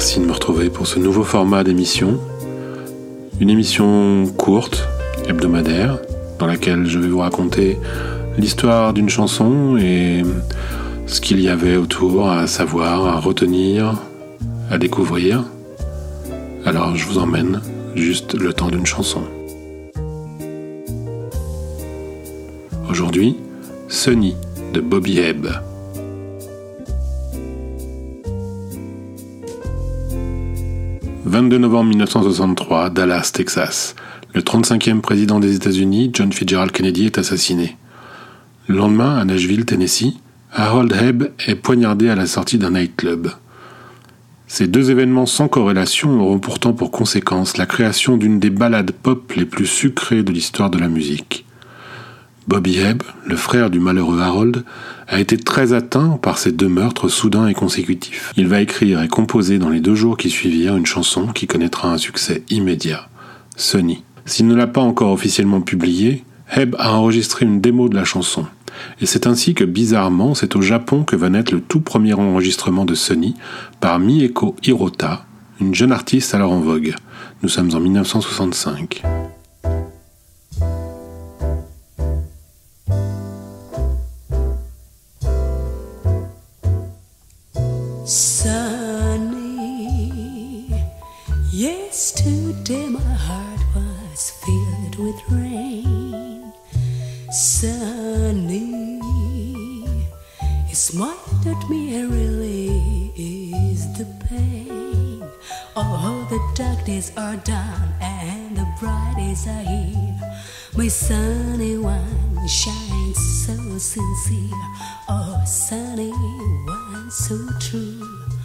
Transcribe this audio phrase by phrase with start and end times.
[0.00, 2.18] Merci de me retrouver pour ce nouveau format d'émission.
[3.38, 4.88] Une émission courte,
[5.28, 5.98] hebdomadaire,
[6.38, 7.78] dans laquelle je vais vous raconter
[8.38, 10.22] l'histoire d'une chanson et
[11.06, 13.98] ce qu'il y avait autour à savoir, à retenir,
[14.70, 15.44] à découvrir.
[16.64, 17.60] Alors je vous emmène
[17.94, 19.20] juste le temps d'une chanson.
[22.88, 23.36] Aujourd'hui,
[23.88, 24.34] Sunny
[24.72, 25.48] de Bobby Hebb.
[31.30, 33.94] 22 novembre 1963, Dallas, Texas.
[34.34, 37.76] Le 35e président des États-Unis, John Fitzgerald Kennedy, est assassiné.
[38.66, 40.16] Le lendemain, à Nashville, Tennessee,
[40.52, 43.28] Harold Hebb est poignardé à la sortie d'un nightclub.
[44.48, 49.32] Ces deux événements sans corrélation auront pourtant pour conséquence la création d'une des ballades pop
[49.36, 51.46] les plus sucrées de l'histoire de la musique.
[52.48, 54.64] Bobby Hebb, le frère du malheureux Harold,
[55.08, 58.32] a été très atteint par ces deux meurtres soudains et consécutifs.
[58.36, 61.92] Il va écrire et composer dans les deux jours qui suivirent une chanson qui connaîtra
[61.92, 63.08] un succès immédiat,
[63.56, 64.02] Sunny.
[64.24, 68.46] S'il ne l'a pas encore officiellement publiée, Hebb a enregistré une démo de la chanson.
[69.00, 72.84] Et c'est ainsi que bizarrement, c'est au Japon que va naître le tout premier enregistrement
[72.84, 73.34] de Sunny
[73.80, 75.24] par Mieko Hirota,
[75.60, 76.94] une jeune artiste alors en vogue.
[77.42, 79.02] Nous sommes en 1965.
[92.00, 96.50] Yesterday my heart was filled with rain.
[97.30, 99.02] Sunny,
[100.66, 105.28] you smiled at me and really is the pain.
[105.76, 110.32] Oh, the dark days are done and the bright days are here.
[110.78, 114.64] My sunny one shines so sincere.
[115.06, 116.12] Oh, sunny
[116.64, 118.39] one so true.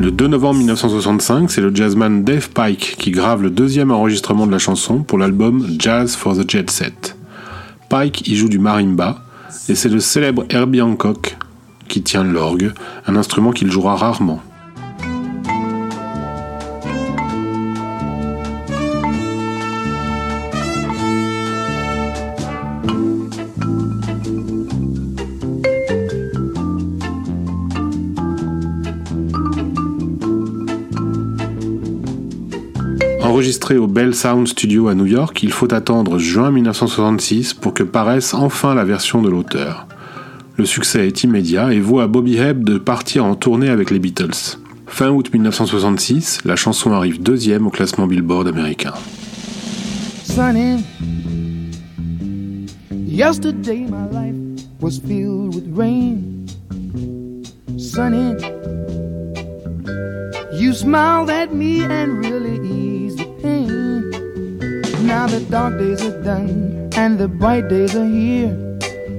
[0.00, 4.52] Le 2 novembre 1965, c'est le jazzman Dave Pike qui grave le deuxième enregistrement de
[4.52, 7.18] la chanson pour l'album Jazz for the Jet Set.
[7.90, 9.22] Pike y joue du marimba,
[9.68, 11.36] et c'est le célèbre Herbie Hancock
[11.86, 12.72] qui tient l'orgue,
[13.06, 14.40] un instrument qu'il jouera rarement.
[33.40, 37.82] Enregistré au Bell Sound Studio à New York, il faut attendre juin 1966 pour que
[37.82, 39.86] paraisse enfin la version de l'auteur.
[40.58, 43.98] Le succès est immédiat et vaut à Bobby Hebb de partir en tournée avec les
[43.98, 44.58] Beatles.
[44.86, 48.92] Fin août 1966, la chanson arrive deuxième au classement Billboard américain.
[53.08, 56.44] Yesterday my life was filled with rain.
[60.52, 62.79] You smiled at me and really.
[65.10, 68.54] Now the dark days are done and the bright days are here.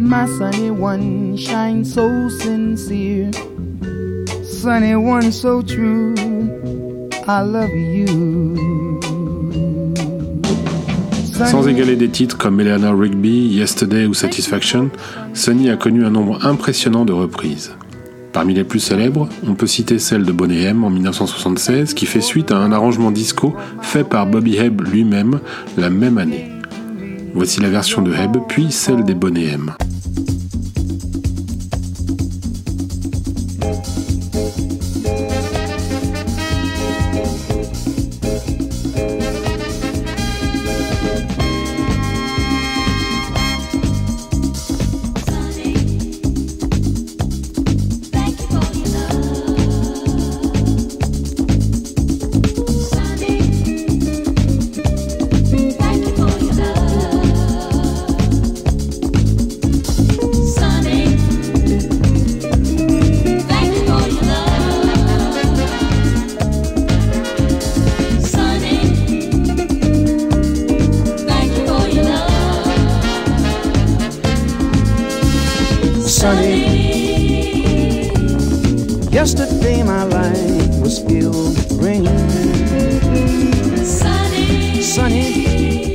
[0.00, 3.30] My sunny one shines so sincere.
[4.42, 6.16] Sunny one so true.
[7.28, 8.56] I love you.
[11.32, 14.90] Sans égaler des titres comme Eleanor Rigby, Yesterday ou Satisfaction,
[15.34, 17.76] Sunny a connu un nombre impressionnant de reprises.
[18.36, 22.20] Parmi les plus célèbres, on peut citer celle de Boney M en 1976 qui fait
[22.20, 25.40] suite à un arrangement disco fait par Bobby Hebb lui-même
[25.78, 26.52] la même année.
[27.32, 29.72] Voici la version de Hebb puis celle des Boney M.
[79.12, 82.06] Yesterday my life was filled with rain.
[83.84, 85.92] Sunny, Sunny,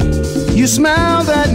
[0.56, 1.51] you smiled at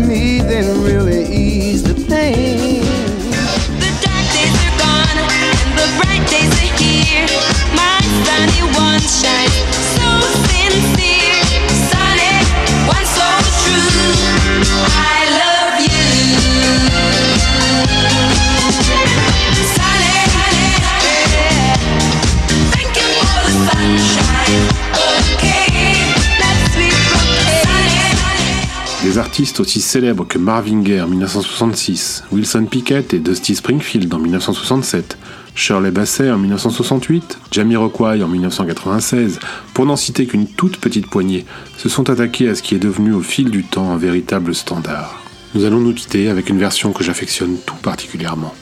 [29.37, 35.19] artistes aussi célèbres que Marvin Gaye en 1966, Wilson Pickett et Dusty Springfield en 1967,
[35.55, 39.39] Shirley Bassey en 1968, Jamiroquai en 1996,
[39.75, 41.45] pour n'en citer qu'une toute petite poignée,
[41.77, 45.21] se sont attaqués à ce qui est devenu au fil du temps un véritable standard.
[45.55, 48.55] Nous allons nous quitter avec une version que j'affectionne tout particulièrement.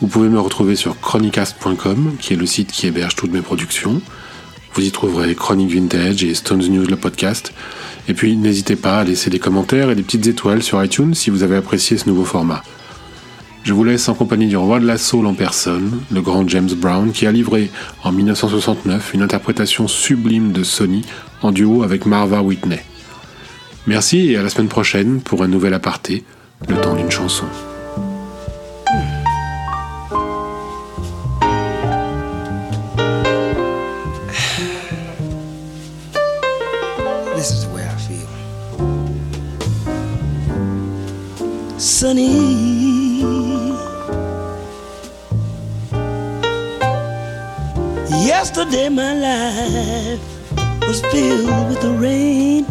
[0.00, 4.00] Vous pouvez me retrouver sur chronicast.com, qui est le site qui héberge toutes mes productions.
[4.72, 7.52] Vous y trouverez Chronic Vintage et Stones News le podcast.
[8.08, 11.30] Et puis n'hésitez pas à laisser des commentaires et des petites étoiles sur iTunes si
[11.30, 12.62] vous avez apprécié ce nouveau format.
[13.64, 16.70] Je vous laisse en compagnie du roi de la soul en personne, le grand James
[16.76, 17.68] Brown, qui a livré
[18.04, 21.04] en 1969 une interprétation sublime de Sony
[21.42, 22.80] en duo avec Marva Whitney.
[23.88, 26.22] Merci et à la semaine prochaine pour un nouvel aparté,
[26.68, 27.46] le temps d'une chanson.
[41.96, 42.28] Sunny.
[48.28, 50.20] Yesterday my life
[50.86, 52.66] was filled with the rain.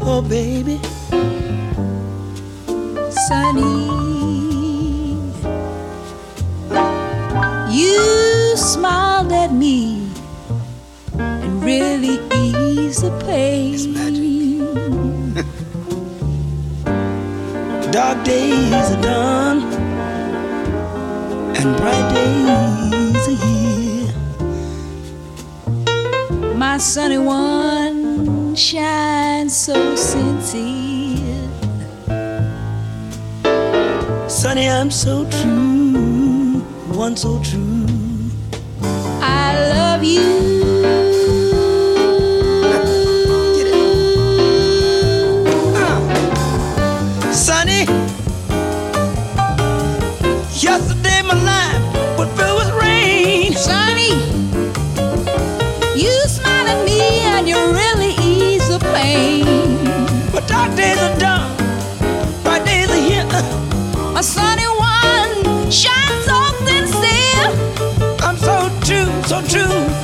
[0.00, 0.80] Oh baby.
[3.28, 3.84] sunny.
[7.70, 10.08] You smiled at me
[11.18, 14.03] and really eased the pain.
[18.14, 19.62] Dark days are done
[21.56, 24.14] and bright days are here.
[26.54, 31.48] My sunny one shines so sincere.
[34.28, 36.60] Sunny, I'm so true,
[36.96, 37.73] one so true.
[60.54, 61.50] Dark days are done,
[62.44, 63.26] bright days are here.
[64.14, 65.32] My sunny one
[65.80, 67.48] shines so sincere.
[68.26, 68.56] I'm so
[68.86, 70.03] true, so true.